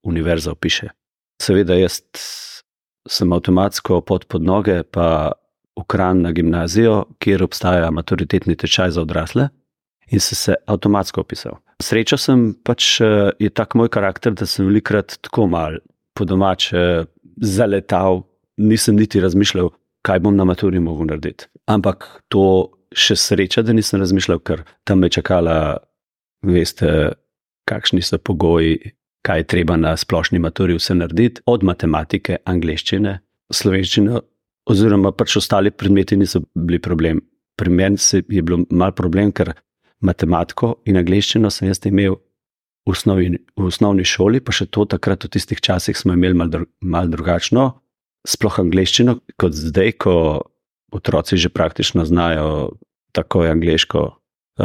univerza 0.09 0.53
upiše. 0.55 0.89
Seveda, 1.41 1.77
jaz 1.79 2.01
sem 3.09 3.31
avtomatsko 3.33 4.01
pod 4.05 4.25
podnoge, 4.29 4.81
pa 4.83 5.31
ukran 5.79 6.21
na 6.25 6.33
gimnazijo, 6.35 7.05
kjer 7.23 7.43
obstaja 7.45 7.91
maturitetni 7.95 8.57
tečaj 8.59 8.97
za 8.97 9.01
odrasle, 9.05 9.47
in 10.11 10.19
sem 10.19 10.35
se 10.35 10.55
avtomatsko 10.67 11.23
upisal. 11.23 11.59
Sreča 11.81 12.17
sem 12.19 12.49
pač, 12.65 12.97
uh, 12.99 13.29
je 13.39 13.49
tak 13.49 13.77
moj 13.79 13.91
karakter, 13.93 14.35
da 14.35 14.45
sem 14.49 14.67
velikrat 14.67 15.15
tako 15.23 15.47
mal 15.47 15.79
po 16.17 16.25
domače 16.27 17.05
zaletal 17.39 18.25
nisem 18.59 18.95
niti 18.99 19.21
razmišljal, 19.23 19.69
kaj 20.03 20.19
bom 20.19 20.35
na 20.35 20.43
maturi 20.43 20.79
mogel 20.83 21.07
narediti. 21.07 21.47
Ampak 21.71 22.07
to 22.27 22.43
še 22.95 23.15
sreča, 23.15 23.63
da 23.63 23.75
nisem 23.75 24.01
razmišljal, 24.01 24.41
ker 24.43 24.65
tam 24.83 24.99
me 25.03 25.09
čakala, 25.13 25.77
veste, 26.43 27.13
kakšni 27.69 28.01
so 28.03 28.17
pogoji 28.17 28.79
kaj 29.25 29.39
je 29.39 29.47
treba 29.51 29.77
na 29.77 29.95
splošni 29.97 30.39
maturi 30.39 30.77
vse 30.77 30.95
narediti, 30.95 31.41
od 31.45 31.63
matematike, 31.67 32.39
angleščine, 32.45 33.19
slovenščine, 33.53 34.21
oziroma 34.69 35.11
pač 35.15 35.37
ostali 35.39 35.71
predmeti 35.71 36.17
niso 36.17 36.41
bili 36.55 36.79
problem. 36.79 37.21
Pri 37.59 37.73
meni 37.73 37.99
je 37.99 38.41
bilo 38.41 38.63
mal 38.69 38.93
problem, 38.95 39.33
ker 39.35 39.53
matematiko 40.05 40.77
in 40.87 40.99
angleščino 40.99 41.51
sem 41.51 41.67
jaz 41.67 41.81
imel 41.89 42.15
v 42.87 42.93
osnovi, 42.93 43.33
v 43.57 43.67
osnovni 43.67 44.05
šoli, 44.07 44.39
pa 44.39 44.55
še 44.55 44.69
to 44.71 44.85
takrat 44.87 45.25
v 45.25 45.33
tistih 45.35 45.59
časih 45.59 45.97
smo 45.97 46.15
imeli 46.15 46.37
mal, 46.37 46.49
dru, 46.49 46.69
mal 46.79 47.11
drugačno, 47.11 47.73
sploh 48.27 48.61
angleščino, 48.63 49.19
kot 49.39 49.57
zdaj, 49.57 49.97
ko 49.99 50.15
otroci 50.95 51.37
že 51.37 51.51
praktično 51.53 52.05
znajo 52.05 52.79
tako 53.13 53.43
angliško, 53.49 54.07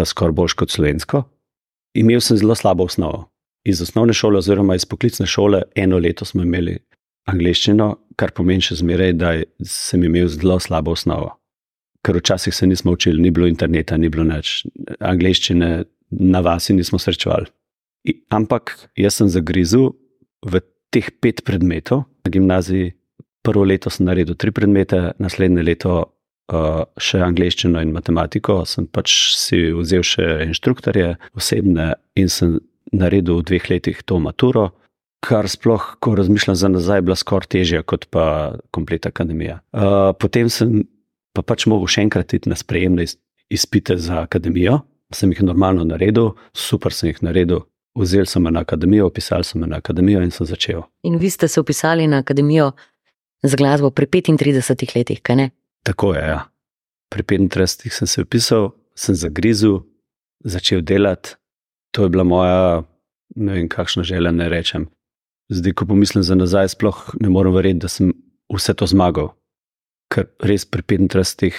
skoraj 0.04 0.36
boljš 0.36 0.54
kot 0.54 0.70
slovensko. 0.70 1.24
Imel 1.94 2.20
sem 2.20 2.38
zelo 2.38 2.54
slabo 2.54 2.86
osnovo. 2.88 3.33
Iz 3.64 3.80
osnovne 3.82 4.12
šole, 4.12 4.38
oziroma 4.38 4.74
iz 4.76 4.84
poklicne 4.84 5.26
šole, 5.26 5.62
eno 5.74 5.98
leto 5.98 6.24
smo 6.28 6.42
imeli 6.44 6.76
angliščino, 7.30 7.88
kar 8.20 8.34
pomeni 8.36 8.64
še 8.64 8.78
zmeraj, 8.82 9.14
da 9.16 9.32
sem 9.64 10.04
imel 10.04 10.28
zelo 10.28 10.58
slabo 10.60 10.92
osnovo. 10.92 11.32
Ker 12.04 12.18
včasih 12.20 12.54
se 12.54 12.68
nismo 12.68 12.92
učili, 12.92 13.22
ni 13.22 13.32
bilo 13.32 13.48
interneta, 13.48 13.96
ni 13.96 14.10
bilo 14.12 14.26
nič, 14.28 14.66
angliščine 15.00 15.70
na 16.20 16.42
vasi 16.44 16.76
nismo 16.76 17.00
srečevali. 17.00 17.48
Ampak 18.34 18.76
jaz 19.00 19.16
sem 19.16 19.30
zagrizel 19.32 19.94
v 20.44 20.60
teh 20.92 21.08
pet 21.24 21.40
predmetov 21.48 22.04
na 22.24 22.30
gimnaziji. 22.30 22.92
Prvo 23.44 23.64
leto 23.64 23.90
sem 23.92 24.06
naredil 24.08 24.36
tri 24.40 24.52
predmete, 24.52 25.14
naslednje 25.20 25.64
leto 25.64 25.94
uh, 26.04 26.84
še 27.00 27.20
angliščino 27.24 27.80
in 27.84 27.92
matematiko. 27.96 28.62
Sem 28.68 28.86
pač 28.88 29.34
si 29.40 29.66
vzel 29.72 30.04
še 30.04 30.28
inštruktorje, 30.46 31.14
osebne 31.36 31.94
in 32.20 32.28
sem 32.32 32.60
naredil 32.92 33.40
v 33.40 33.46
dveh 33.50 33.70
letih 33.70 34.02
to 34.04 34.18
maturo, 34.18 34.72
kar 35.24 35.48
sploh, 35.48 35.96
ko 36.00 36.14
razmišljam 36.14 36.56
za 36.56 36.68
nazaj, 36.68 37.00
bila 37.06 37.16
skoraj 37.16 37.48
težja 37.54 37.82
kot 37.82 38.06
pa 38.12 38.56
kompletna 38.74 39.08
akademija. 39.08 39.60
Uh, 39.72 40.12
potem 40.20 40.50
sem 40.52 40.84
pa 41.34 41.42
pač 41.42 41.66
mogel 41.70 41.88
še 41.90 42.04
enkrat 42.04 42.34
iti 42.36 42.50
na 42.50 42.58
sprejemne 42.58 43.06
izpite 43.52 43.96
za 43.98 44.22
akademijo, 44.24 44.82
sem 45.14 45.32
jih 45.32 45.44
normalno 45.46 45.84
naredil, 45.86 46.34
super 46.52 46.92
sem 46.92 47.12
jih 47.12 47.22
naredil. 47.24 47.64
Vzel 47.94 48.26
sem 48.26 48.42
na 48.50 48.64
akademijo, 48.64 49.06
opisal 49.06 49.44
sem 49.46 49.62
na 49.62 49.78
akademijo 49.78 50.22
in 50.24 50.32
sem 50.34 50.46
začel. 50.46 50.82
In 51.06 51.20
vi 51.22 51.30
ste 51.30 51.46
se 51.48 51.60
upisali 51.62 52.08
na 52.10 52.18
akademijo 52.24 52.72
za 53.42 53.56
glasbo 53.56 53.90
pri 53.90 54.06
35 54.06 54.96
letih, 54.96 55.20
kaj 55.22 55.36
ne? 55.36 55.50
Tako 55.86 56.14
je. 56.14 56.24
Ja. 56.26 56.40
Pri 57.12 57.22
35 57.22 57.94
sem 57.94 58.10
se 58.10 58.22
upisal, 58.22 58.72
sem 58.98 59.14
zagrizel, 59.14 59.84
začel 60.42 60.82
delati, 60.82 61.36
to 61.94 62.06
je 62.06 62.10
bila 62.10 62.24
moja, 62.26 62.82
ne 63.36 63.52
vem, 63.54 63.68
kakšna 63.70 64.02
želja, 64.02 64.32
ne 64.34 64.48
rečem. 64.50 64.88
Zdaj, 65.52 65.76
ko 65.78 65.86
pomislim 65.86 66.24
za 66.26 66.34
nazaj, 66.34 66.72
sploh 66.74 66.98
ne 67.20 67.30
morem 67.30 67.54
verjeti, 67.54 67.84
da 67.84 67.88
sem 67.92 68.10
vse 68.52 68.74
to 68.74 68.88
zmagal. 68.90 69.30
Ker 70.10 70.26
res 70.42 70.66
pri 70.66 70.82
35 70.82 71.54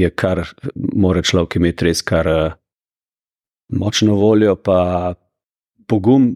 je 0.00 0.10
kar, 0.10 0.46
mora 0.74 1.22
človek 1.22 1.58
imeti 1.60 1.90
res 1.90 2.02
kar 2.06 2.28
uh, 2.30 2.56
močno 3.68 4.16
voljo, 4.16 4.56
pa 4.56 5.14
pogum, 5.90 6.32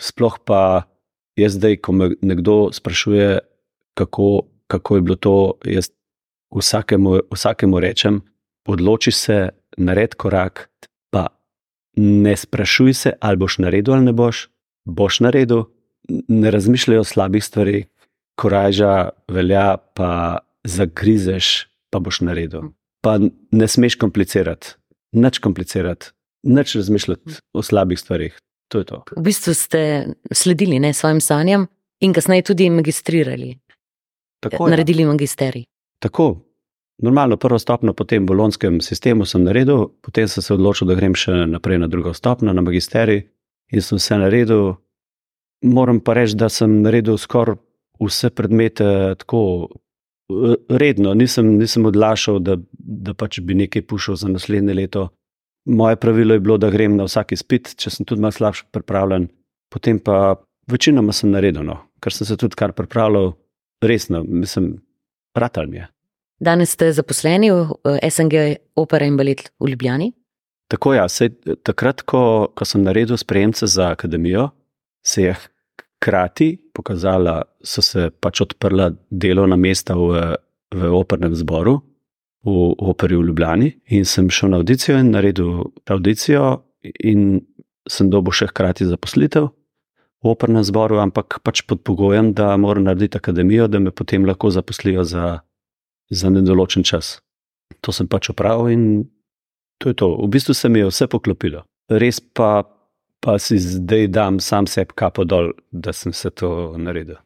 sploh 0.00 0.38
pa 0.44 0.60
jaz 1.38 1.56
zdaj, 1.56 1.78
ko 1.82 1.94
me 1.94 2.10
nekdo 2.20 2.68
sprašuje, 2.74 3.38
kako, 3.98 4.48
kako 4.66 4.96
je 4.96 5.02
bilo 5.06 5.16
to, 5.16 5.36
jaz 5.64 5.90
vsakemu, 6.54 7.20
vsakemu 7.32 7.80
rečem, 7.80 8.20
odloči 8.68 9.14
se, 9.14 9.38
naredi 9.78 10.18
korak, 10.18 10.68
ne 11.96 12.36
sprašuj 12.36 12.94
se, 12.94 13.12
ali 13.20 13.36
boš 13.36 13.58
naredil 13.58 13.94
ali 13.94 14.04
ne 14.04 14.12
boš, 14.12 14.48
boš 14.84 15.20
naredil, 15.20 15.64
ne 16.28 16.50
razmišljaj 16.50 16.98
o 16.98 17.04
slabih 17.04 17.44
stvarih, 17.44 17.86
korajža 18.38 19.10
velja, 19.28 19.76
pa 19.94 20.38
zagrizeš, 20.64 21.68
pa 21.90 21.98
boš 21.98 22.20
naredil. 22.20 22.70
Pa 23.02 23.18
ne 23.50 23.68
smeš 23.68 23.98
komplicirati, 23.98 24.74
nič 25.12 25.38
komplicirati, 25.38 26.12
nič 26.42 26.74
razmišljati 26.76 27.40
o 27.54 27.62
slabih 27.62 28.00
stvarih. 28.00 28.38
To 28.68 28.84
to. 28.84 29.02
V 29.16 29.22
bistvu 29.24 29.54
ste 29.56 29.80
sledili 30.32 30.78
ne, 30.78 30.92
svojim 30.92 31.20
sanjam 31.24 31.66
in 32.04 32.12
kasneje 32.12 32.42
tudi 32.50 32.68
magistrirali. 32.70 33.56
Tako, 34.40 34.68
naredili 34.68 35.06
magisterij. 35.08 35.64
Tako, 35.98 36.47
Normalno, 37.02 37.36
prvo 37.36 37.58
stopno 37.58 37.92
po 37.94 38.04
tem 38.04 38.26
bolonskem 38.26 38.80
sistemu 38.80 39.26
sem 39.26 39.44
naredil, 39.46 39.86
potem 40.02 40.28
sem 40.28 40.42
se 40.42 40.54
odločil, 40.54 40.88
da 40.88 40.96
grem 40.98 41.14
še 41.14 41.44
naprej 41.46 41.78
na 41.78 41.86
drugo 41.86 42.10
stopno, 42.14 42.52
na 42.52 42.62
magisterij 42.62 43.22
in 43.70 43.84
sem 43.84 44.00
vse 44.00 44.18
naredil. 44.18 44.74
Moram 45.62 46.00
pa 46.02 46.16
reči, 46.18 46.34
da 46.38 46.48
sem 46.50 46.80
naredil 46.82 47.18
skoraj 47.18 47.58
vse 48.02 48.30
predmete 48.30 49.14
tako 49.18 49.68
redno, 50.68 51.14
nisem, 51.14 51.56
nisem 51.58 51.86
odlašal, 51.88 52.38
da, 52.44 52.58
da 52.78 53.14
pač 53.14 53.40
bi 53.40 53.56
nekaj 53.58 53.86
pušil 53.88 54.18
za 54.18 54.28
naslednje 54.28 54.74
leto. 54.74 55.08
Moje 55.68 55.96
pravilo 56.00 56.34
je 56.34 56.40
bilo, 56.40 56.58
da 56.58 56.70
grem 56.70 56.96
na 56.96 57.06
vsak 57.08 57.32
izpit, 57.36 57.74
če 57.76 57.90
sem 57.92 58.06
tudi 58.08 58.22
malo 58.24 58.32
slabše 58.32 58.68
pripravljen, 58.72 59.28
potem 59.72 59.98
pa 60.00 60.38
večinoma 60.70 61.12
sem 61.12 61.32
naredil, 61.32 61.66
no, 61.66 61.78
ker 62.02 62.14
sem 62.14 62.28
se 62.28 62.38
tudi 62.40 62.56
kar 62.56 62.72
pripravljal 62.76 63.32
resno, 63.84 64.22
mislim, 64.24 64.76
ratal 65.36 65.68
mi 65.68 65.82
je. 65.82 65.88
Danes 66.38 66.70
ste 66.70 66.92
zaposleni 66.94 67.50
v 67.50 67.74
eh, 67.82 68.10
SNG 68.10 68.62
Opera 68.78 69.06
in 69.06 69.16
Ballet 69.18 69.42
v 69.58 69.74
Ljubljani? 69.74 70.12
Tako. 70.68 70.94
Ja, 70.94 71.06
takrat, 71.64 72.04
ko, 72.04 72.52
ko 72.54 72.64
sem 72.64 72.84
naredil 72.84 73.16
sprejemce 73.16 73.66
za 73.66 73.90
akademijo, 73.96 74.50
se 75.02 75.22
je 75.22 75.34
hkrati 75.34 76.58
pokazala, 76.74 77.42
so 77.64 77.82
se 77.82 78.10
pač 78.20 78.42
odprla 78.44 78.92
delovna 79.10 79.56
mesta 79.56 79.96
v, 79.96 80.36
v 80.74 80.92
opernem 80.94 81.34
zboru, 81.34 81.78
v 82.44 82.68
operi 82.78 83.16
v 83.16 83.30
Ljubljani. 83.30 83.72
In 83.96 84.04
sem 84.04 84.28
šel 84.30 84.52
na 84.52 84.60
audicijo 84.60 84.98
in 85.00 85.10
naredil 85.16 85.72
audicijo, 85.90 86.60
in 86.84 87.40
sem 87.88 88.12
dobil 88.12 88.36
še 88.36 88.50
hkrati 88.52 88.86
zaposlitev. 88.86 89.48
V 90.22 90.30
opernem 90.30 90.62
zboru, 90.66 91.00
ampak 91.00 91.40
pač 91.46 91.64
pod 91.66 91.82
pogojem, 91.86 92.34
da 92.36 92.52
moram 92.60 92.86
narediti 92.86 93.18
akademijo, 93.18 93.66
da 93.70 93.80
me 93.80 93.90
potem 93.90 94.26
lahko 94.28 94.50
zaposlijo 94.52 95.06
za 95.06 95.38
za 96.10 96.30
nedoločen 96.30 96.84
čas. 96.84 97.18
To 97.80 97.92
sem 97.92 98.08
pač 98.08 98.30
opravil 98.32 98.72
in 98.72 98.82
to 99.78 99.92
je 99.92 99.94
to. 99.94 100.08
V 100.24 100.28
bistvu 100.28 100.54
se 100.54 100.68
mi 100.68 100.82
je 100.82 100.88
vse 100.90 101.06
poklopilo. 101.06 101.62
Res 101.88 102.20
pa, 102.20 102.64
pa 103.20 103.38
si 103.38 103.58
zdaj 103.62 104.08
dam 104.12 104.40
sam 104.40 104.66
sebi 104.66 104.96
kapo 104.98 105.24
dol, 105.24 105.52
da 105.70 105.92
sem 105.92 106.12
se 106.12 106.30
to 106.30 106.74
naredil. 106.76 107.20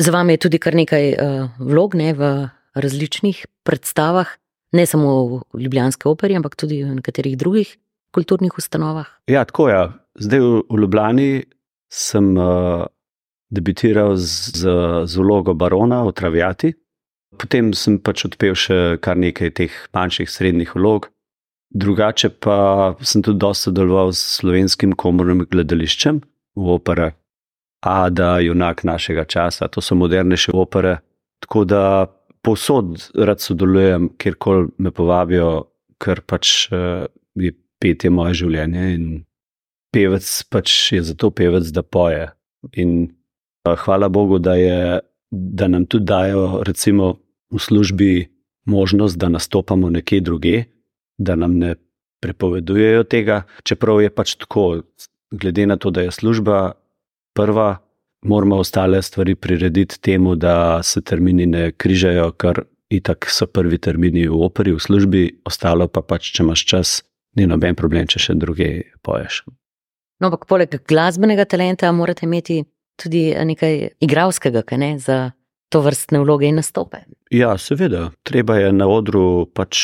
Za 0.00 0.12
vami 0.12 0.34
je 0.34 0.42
tudi 0.48 0.58
kar 0.58 0.74
nekaj 0.74 1.12
uh, 1.12 1.50
vlog 1.60 1.94
ne, 1.94 2.12
v 2.16 2.30
različnih 2.74 3.44
predstavah, 3.66 4.30
ne 4.72 4.86
samo 4.88 5.42
v 5.52 5.64
Ljubljanski 5.66 6.08
operi, 6.08 6.38
ampak 6.38 6.56
tudi 6.56 6.80
v 6.82 6.96
nekaterih 6.96 7.36
drugih 7.36 7.76
kulturnih 8.12 8.56
ustanovah. 8.58 9.08
Ja, 9.28 9.44
tako 9.44 9.68
je. 9.68 9.74
Ja. 9.74 9.84
Zdaj 10.20 10.40
v, 10.40 10.62
v 10.68 10.80
Ljubljani 10.80 11.30
sem 11.92 12.32
uh, 12.36 12.84
debitiral 13.52 14.16
z, 14.16 14.56
z, 14.56 14.72
z 15.04 15.20
vlogo 15.20 15.54
barona 15.54 16.02
v 16.04 16.12
Travijati. 16.16 16.72
Potem 17.38 17.72
sem 17.76 17.96
pač 18.02 18.26
odpel 18.28 18.56
še 18.58 18.98
kar 19.02 19.16
nekaj 19.16 19.52
teh 19.56 19.74
manjših, 19.96 20.28
srednjih 20.30 20.74
vlog. 20.76 21.08
Drugače 21.72 22.28
pa 22.44 22.56
sem 23.00 23.24
tudi 23.24 23.40
dosta 23.40 23.70
sodeloval 23.70 24.12
s 24.12 24.20
slovenskim 24.40 24.92
komornim 24.92 25.46
gledališčem 25.48 26.20
v 26.56 26.74
opere 26.76 27.14
Ada, 27.82 28.36
junak 28.44 28.84
našega 28.86 29.24
časa, 29.26 29.66
to 29.66 29.82
so 29.82 29.96
modernejše 29.98 30.52
opere. 30.54 31.00
Tako 31.42 31.64
da 31.66 31.82
povsod 32.44 33.08
rad 33.18 33.42
sodelujem, 33.42 34.12
kjerkoli 34.20 34.68
me 34.78 34.92
povabijo, 34.94 35.48
ker 35.98 36.20
pač 36.22 36.68
je 36.70 37.50
petje 37.82 38.12
moje 38.14 38.36
življenje 38.44 38.84
in 38.94 39.08
pevec 39.90 40.28
pač 40.52 40.92
je 40.94 41.02
zato 41.08 41.32
pevec, 41.34 41.72
da 41.74 41.82
poje. 41.82 42.28
In 42.78 43.08
hvala 43.66 44.12
Bogu, 44.12 44.38
da 44.38 44.54
je 44.54 45.00
da 45.32 45.68
nam 45.68 45.86
tudi 45.86 46.04
dajo, 46.04 46.62
recimo, 46.66 47.14
v 47.52 47.60
službi 47.60 48.12
možnost, 48.64 49.18
da 49.18 49.28
nastopamo 49.28 49.90
nekje 49.90 50.20
druge, 50.20 50.64
da 51.18 51.36
nam 51.36 51.58
ne 51.58 51.74
prepovedujejo 52.22 53.04
tega, 53.04 53.42
čeprav 53.62 54.00
je 54.02 54.10
pač 54.10 54.34
tako, 54.38 54.82
glede 55.30 55.66
na 55.66 55.76
to, 55.76 55.90
da 55.90 56.06
je 56.06 56.10
služba 56.10 56.72
prva, 57.34 57.78
moramo 58.22 58.56
ostale 58.62 59.02
stvari 59.02 59.34
prirediti 59.34 60.00
temu, 60.00 60.36
da 60.36 60.82
se 60.82 61.00
termini 61.00 61.46
ne 61.46 61.72
križajo, 61.72 62.30
ker 62.32 62.62
itak 62.90 63.26
so 63.30 63.46
prvi 63.46 63.78
termini 63.78 64.28
v 64.28 64.42
operi, 64.44 64.74
v 64.76 64.80
službi, 64.80 65.22
ostalo 65.48 65.88
pa 65.88 66.02
pač, 66.02 66.30
če 66.36 66.44
imaš 66.44 66.64
čas, 66.68 66.94
ni 67.36 67.48
noben 67.48 67.74
problem, 67.74 68.06
če 68.06 68.20
še 68.20 68.36
druge 68.38 68.68
poješ. 69.02 69.42
No, 70.20 70.28
ampak 70.28 70.46
poleg 70.46 70.76
glasbenega 70.86 71.48
talenta 71.48 71.90
morate 71.92 72.28
imeti 72.28 72.62
tudi 73.00 73.32
nekaj 73.34 73.96
igralskega, 74.04 74.62
kaj 74.62 74.78
ne, 74.78 74.90
za 75.02 75.32
to 75.72 75.80
vrstne 75.84 76.20
vloge 76.22 76.50
in 76.50 76.60
nastope. 76.60 77.04
Ja, 77.32 77.54
seveda, 77.58 78.10
treba 78.28 78.58
je 78.60 78.72
na 78.76 78.88
odru 78.92 79.46
pač 79.56 79.80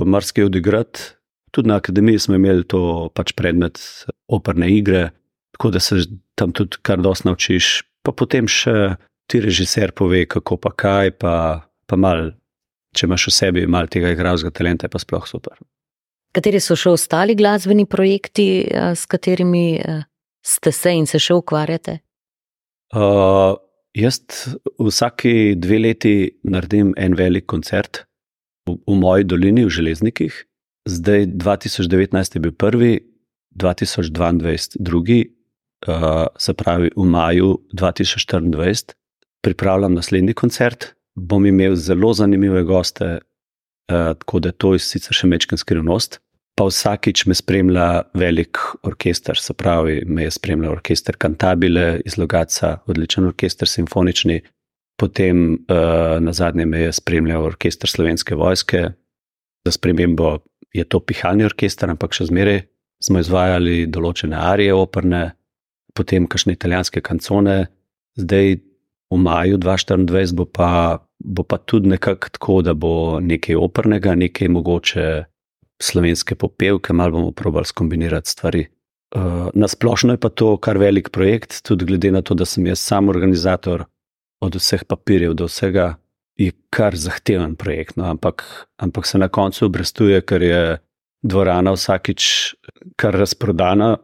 marsikaj 0.00 0.48
odigrati. 0.48 1.12
Tudi 1.54 1.70
na 1.70 1.76
akademiji 1.78 2.24
smo 2.24 2.38
imeli 2.38 2.64
to 2.66 3.10
pač 3.14 3.34
predmet 3.38 3.78
operne 4.26 4.70
igre, 4.74 5.10
tako 5.54 5.70
da 5.76 5.80
se 5.80 6.02
tam 6.34 6.52
tudi 6.52 6.80
kar 6.82 7.02
dosti 7.04 7.28
naučiš. 7.28 7.74
Pa 8.02 8.12
potem 8.12 8.48
še 8.50 8.96
ti 9.30 9.40
režiser 9.40 9.94
pove, 9.96 10.24
kako 10.28 10.58
pa 10.60 10.72
kaj, 10.76 11.14
pa, 11.20 11.36
pa 11.86 11.96
mal, 11.96 12.32
če 12.96 13.06
imaš 13.06 13.28
v 13.28 13.34
sebi 13.36 13.68
malo 13.70 13.88
tega 13.92 14.10
igralskega 14.12 14.52
talenta, 14.58 14.88
je 14.88 14.92
pa 14.92 15.00
sploh 15.00 15.28
super. 15.28 15.56
Kateri 16.34 16.58
so 16.60 16.74
še 16.76 16.90
ostali 16.96 17.36
glasbeni 17.38 17.86
projekti, 17.86 18.48
eh, 18.66 18.90
s 18.98 19.06
katerimi 19.06 19.78
eh, 19.78 20.02
ste 20.44 20.72
se 20.72 20.92
in 20.92 21.06
se 21.06 21.20
še 21.22 21.36
ukvarjate? 21.38 22.00
Uh, 22.94 23.54
jaz 23.94 24.20
vsake 24.78 25.54
dve 25.56 25.78
leti 25.78 26.14
naredim 26.42 26.92
en 26.96 27.14
velik 27.14 27.46
koncert 27.46 28.04
v, 28.66 28.76
v 28.86 28.96
moji 28.98 29.24
dolini, 29.24 29.64
v 29.64 29.72
Železnikih. 29.72 30.34
Zdaj, 30.88 31.26
2019 31.40 32.36
je 32.36 32.40
bil 32.40 32.52
prvi, 32.52 32.98
2022 33.54 34.76
drugi, 34.82 35.20
uh, 35.88 36.26
se 36.38 36.54
pravi 36.54 36.90
v 36.96 37.06
maju 37.06 37.58
2024, 37.72 38.92
pripravljam 39.44 39.94
naslednji 39.94 40.34
koncert. 40.34 40.92
Bom 41.14 41.46
imel 41.46 41.76
zelo 41.76 42.12
zanimive 42.14 42.64
goste, 42.66 43.18
uh, 43.92 44.12
tako 44.18 44.40
da 44.40 44.52
to 44.52 44.74
je 44.74 44.82
sicer 44.82 45.14
še 45.14 45.30
mečken 45.30 45.60
skrivnost. 45.60 46.18
Pa 46.54 46.68
vsakič 46.68 47.24
me 47.26 47.34
spremlja 47.34 48.04
velik 48.14 48.58
orkester, 48.86 49.38
se 49.38 49.54
pravi, 49.58 50.04
me 50.06 50.22
je 50.22 50.30
spremljal 50.30 50.76
orkester 50.76 51.16
Cantabile 51.18 52.00
iz 52.06 52.14
Logaca, 52.18 52.76
odličen 52.86 53.26
orkester, 53.26 53.68
simfonični. 53.68 54.40
Potem 54.96 55.52
uh, 55.54 56.20
na 56.22 56.32
zadnje 56.32 56.66
me 56.66 56.84
je 56.84 56.92
spremljal 56.92 57.42
orkester 57.42 57.90
slovenske 57.90 58.34
vojske, 58.38 58.84
za 59.66 59.72
spremembo 59.72 60.38
je 60.72 60.84
to 60.84 61.00
pihalni 61.00 61.44
orkester, 61.44 61.90
ampak 61.90 62.14
še 62.14 62.28
zmeraj 62.30 62.62
smo 63.02 63.18
izvajali 63.18 63.88
določene 63.90 64.38
arije 64.38 64.74
operne, 64.78 65.24
potem 65.94 66.28
kakšne 66.30 66.54
italijanske 66.54 67.02
kancone, 67.02 67.66
zdaj 68.18 68.56
v 69.10 69.18
maju 69.20 69.58
2024 69.58 70.34
bo 70.38 70.46
pa, 70.46 70.70
bo 71.18 71.42
pa 71.42 71.58
tudi 71.58 71.90
nekako 71.94 72.30
tako, 72.38 72.62
da 72.62 72.74
bo 72.74 73.20
nekaj 73.20 73.58
opernega, 73.58 74.14
nekaj 74.14 74.50
mogoče 74.54 75.06
slovenske 75.84 76.34
popevke, 76.34 76.92
malo 76.92 77.18
bomo 77.18 77.32
probali 77.32 77.68
skombinirati 77.68 78.30
stvari. 78.30 78.66
Uh, 79.14 79.48
na 79.54 79.68
splošno 79.68 80.16
je 80.16 80.20
pa 80.20 80.28
to 80.28 80.56
kar 80.56 80.78
velik 80.78 81.10
projekt, 81.14 81.62
tudi 81.62 81.84
glede 81.84 82.10
na 82.10 82.22
to, 82.22 82.34
da 82.34 82.44
sem 82.44 82.66
jaz 82.66 82.80
sam 82.82 83.08
organizator 83.08 83.84
od 84.42 84.56
vseh 84.58 84.84
papirjev 84.84 85.36
do 85.38 85.46
vsega, 85.46 85.94
je 86.36 86.50
kar 86.70 86.96
zahteven 86.96 87.54
projekt. 87.56 87.96
No, 87.96 88.08
ampak, 88.10 88.42
ampak 88.76 89.06
se 89.06 89.18
na 89.18 89.28
koncu 89.28 89.66
obrestuje, 89.66 90.20
ker 90.26 90.42
je 90.42 90.62
dvorana 91.22 91.72
vsakič 91.76 92.24
kar 93.00 93.16
razprodana, 93.16 93.94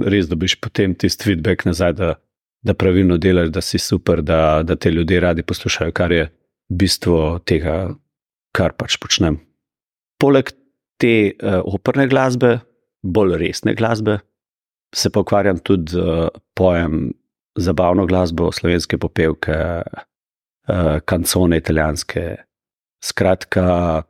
res 0.00 0.28
dobiš 0.30 0.56
potem 0.62 0.94
tisti 0.94 1.28
feedback 1.28 1.66
nazaj, 1.68 1.96
da, 1.98 2.14
da 2.62 2.74
pravilno 2.78 3.18
delaš, 3.20 3.50
da 3.52 3.60
si 3.60 3.78
super, 3.82 4.22
da, 4.22 4.62
da 4.62 4.76
te 4.76 4.90
ljudje 4.90 5.20
radi 5.20 5.42
poslušajo, 5.42 5.92
kar 5.92 6.12
je 6.12 6.28
bistvo 6.72 7.42
tega, 7.44 7.92
kar 8.56 8.76
pač 8.78 8.96
počnem. 9.02 9.40
Poleg 10.22 10.54
te 11.02 11.16
uh, 11.34 11.60
operne 11.66 12.06
glasbe, 12.10 12.56
bolj 13.02 13.36
resne 13.40 13.74
glasbe, 13.74 14.20
se 14.94 15.10
pa 15.10 15.24
ukvarjam 15.24 15.58
tudi 15.64 15.96
z 15.96 16.00
uh, 16.00 16.28
pojem 16.54 17.10
zabavno 17.58 18.06
glasbo, 18.06 18.52
slovenske 18.52 18.98
popevke, 19.02 19.58
uh, 19.82 20.98
kancone 21.04 21.58
italijanske. 21.60 22.24
Skratka, 23.02 24.02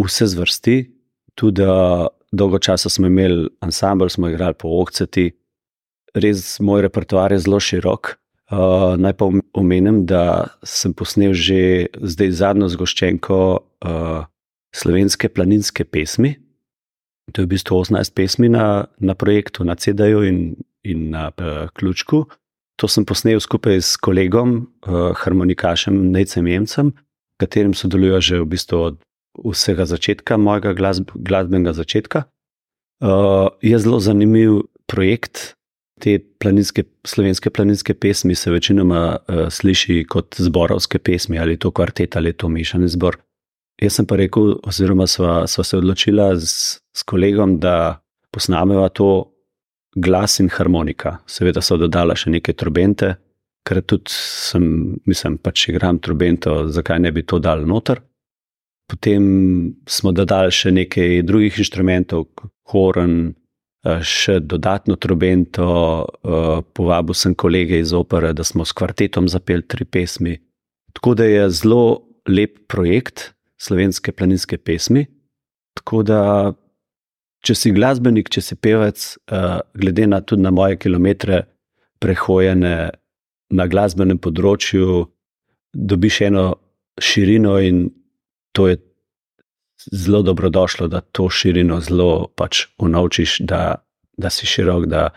vse 0.00 0.28
zvrsti, 0.32 0.76
tudi 1.36 1.66
uh, 1.66 2.06
dolgo 2.32 2.58
časa 2.58 2.88
smo 2.88 3.10
imeli 3.10 3.48
ansambl, 3.60 4.08
smo 4.08 4.30
igrali 4.32 4.56
po 4.58 4.78
okceti, 4.80 5.30
res 6.16 6.56
moj 6.64 6.86
repertoar 6.86 7.34
je 7.34 7.42
zelo 7.44 7.60
širok. 7.60 8.16
Uh, 8.46 8.94
naj 8.96 9.16
pa 9.18 9.26
omenim, 9.58 10.04
da 10.06 10.46
sem 10.62 10.94
posnel 10.94 11.34
že 11.34 11.90
zdaj 11.98 12.30
zadnjo 12.40 12.68
zgoščenko 12.70 13.38
uh, 13.58 14.22
slovenske 14.76 15.28
planinske 15.28 15.84
pesmi. 15.84 16.36
To 17.32 17.42
je 17.42 17.46
v 17.46 17.54
bistvu 17.56 17.80
18 17.82 18.14
pesmi 18.14 18.48
na, 18.52 18.86
na 19.00 19.14
projektu, 19.18 19.64
na 19.64 19.74
CD-ju 19.74 20.22
in, 20.28 20.38
in 20.86 21.10
na 21.10 21.30
uh, 21.32 21.66
ključku. 21.74 22.26
To 22.76 22.88
sem 22.88 23.06
posnel 23.08 23.40
skupaj 23.40 23.80
s 23.80 23.96
kolegom, 23.96 24.68
uh, 24.86 25.10
harmonikašem 25.16 25.96
Necem 26.12 26.46
Jemcem, 26.46 26.92
katerim 27.40 27.74
sodelujo 27.74 28.20
že 28.20 28.40
v 28.40 28.48
bistvu 28.52 28.78
od 28.78 29.02
vsega 29.36 29.88
začetka, 29.88 30.36
mojega 30.36 30.72
glasb, 30.76 31.10
glasbenega 31.14 31.72
začetka. 31.72 32.28
Uh, 33.02 33.52
je 33.60 33.76
zelo 33.78 34.00
zanimiv 34.00 34.68
projekt. 34.86 35.56
Te 35.96 36.18
planinske, 36.20 36.84
slovenske 37.08 37.48
planinske 37.50 37.94
pesmi 37.96 38.34
se 38.36 38.52
večinoma 38.52 39.16
uh, 39.16 39.48
sliši 39.48 40.04
kot 40.04 40.36
zborovske 40.38 41.00
pesmi, 41.00 41.40
ali 41.40 41.56
to 41.56 41.72
kvartet 41.72 42.16
ali 42.16 42.36
to 42.36 42.52
mešani 42.52 42.88
zbor. 42.92 43.16
Jaz 43.82 43.98
sem 43.98 44.06
pa 44.08 44.16
rekel, 44.16 44.54
oziroma 44.64 45.04
sva, 45.10 45.44
sva 45.46 45.64
se 45.64 45.76
odločila 45.76 46.30
s, 46.40 46.78
s 46.80 47.04
kolegom, 47.04 47.58
da 47.60 48.00
posnameva 48.32 48.88
to 48.88 49.36
glas 49.96 50.38
in 50.40 50.48
harmonika. 50.48 51.18
Seveda 51.28 51.60
so 51.60 51.76
dodala 51.80 52.16
še 52.16 52.32
neke 52.32 52.54
trobente, 52.56 53.14
ker 53.66 53.82
tudi 53.84 54.12
sem, 54.12 54.96
mislim, 55.08 55.36
pač 55.42 55.68
igram 55.68 56.00
trobento, 56.00 56.62
zakaj 56.72 57.02
ne 57.04 57.12
bi 57.12 57.26
to 57.28 57.40
dal 57.42 57.66
noter. 57.68 58.00
Potem 58.88 59.24
smo 59.90 60.12
dodali 60.14 60.54
še 60.54 60.72
nekaj 60.72 61.20
drugih 61.26 61.60
inštrumentov, 61.60 62.28
horen, 62.72 63.34
eh, 63.84 64.00
še 64.00 64.38
dodatno 64.40 64.96
trobento, 64.96 65.68
eh, 66.06 66.62
povabil 66.72 67.14
sem 67.14 67.34
kolege 67.34 67.80
iz 67.80 67.92
opere, 67.92 68.32
da 68.32 68.44
smo 68.44 68.64
s 68.64 68.72
kvartetom 68.72 69.28
zapeli 69.28 69.66
tri 69.68 69.84
pesmi. 69.84 70.38
Tako 70.94 71.14
da 71.14 71.24
je 71.24 71.50
zelo 71.50 72.06
lep 72.28 72.68
projekt 72.68 73.35
slovenske 73.62 74.12
planinske 74.12 74.58
pesmi. 74.58 75.06
Tako 75.76 76.02
da, 76.02 76.20
če 77.44 77.54
si 77.54 77.72
glasbenik, 77.76 78.30
če 78.32 78.42
si 78.42 78.56
pevec, 78.56 79.16
eh, 79.30 79.58
glede 79.74 80.06
na 80.06 80.20
tudi 80.20 80.42
na 80.42 80.50
moje 80.50 80.76
kilometre 80.76 81.44
prehojene 82.00 82.90
na 83.50 83.66
glasbenem 83.66 84.18
področju, 84.18 85.06
dobiš 85.72 86.20
eno 86.30 86.46
širino 87.00 87.58
in 87.60 87.90
to 88.56 88.68
je 88.68 88.78
zelo 89.92 90.22
dobrodošlo, 90.22 90.88
da 90.88 91.00
to 91.00 91.28
širino 91.30 91.80
zelo 91.80 92.28
pač 92.36 92.66
unovčiš, 92.78 93.40
da, 93.40 93.76
da 94.16 94.30
si 94.30 94.48
širok, 94.48 94.86
da, 94.90 95.10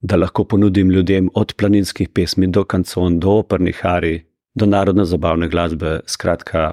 da 0.00 0.16
lahko 0.16 0.44
ponudim 0.44 0.90
ljudem 0.90 1.30
od 1.34 1.54
planinskih 1.56 2.12
pesmi 2.12 2.46
do 2.46 2.64
kancon, 2.64 3.18
do 3.20 3.38
opernih 3.40 3.80
ari, 3.86 4.14
do 4.54 4.66
narodno 4.66 5.04
zabavne 5.08 5.48
glasbe, 5.48 6.00
skratka, 6.06 6.72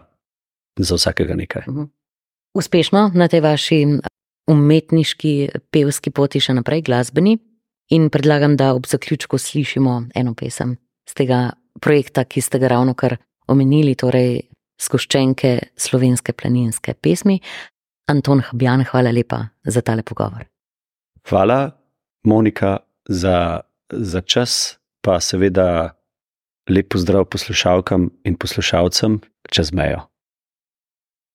za 0.79 0.95
vsakega 0.95 1.35
nekaj. 1.35 1.67
Mhm. 1.67 1.83
Uspešno 2.57 3.11
na 3.13 3.27
tej 3.27 3.41
vaši 3.45 3.79
umetniški, 4.49 5.33
pevski 5.71 6.09
poti 6.09 6.41
še 6.41 6.55
naprej, 6.57 6.81
glasbeni, 6.87 7.37
in 7.89 8.09
predlagam, 8.09 8.57
da 8.57 8.73
ob 8.73 8.87
zaključku 8.89 9.37
slišimo 9.37 10.03
eno 10.15 10.33
pesem 10.33 10.77
z 11.09 11.13
tega 11.13 11.39
projekta, 11.81 12.23
ki 12.23 12.41
ste 12.41 12.59
ga 12.59 12.67
ravno 12.67 12.93
kar 12.93 13.17
omenili, 13.49 13.95
torej 13.95 14.41
skoščenke 14.79 15.73
slovenske 15.77 16.33
planinske 16.33 16.93
pesmi. 16.93 17.39
Anton 18.09 18.41
Habjan, 18.41 18.85
hvala 18.89 19.11
lepa 19.13 19.43
za 19.65 19.81
tale 19.85 20.03
pogovor. 20.03 20.45
Hvala, 21.29 21.71
Monika, 22.25 22.77
za, 23.09 23.61
za 23.91 24.21
čas, 24.21 24.77
pa 25.01 25.19
seveda 25.21 25.95
lep 26.69 26.89
pozdrav 26.93 27.25
poslušalkam 27.29 28.09
in 28.25 28.37
poslušalcem 28.37 29.19
čez 29.49 29.73
mejo. 29.73 30.05